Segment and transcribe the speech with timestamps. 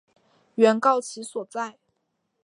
[0.55, 1.77] 原告其所在！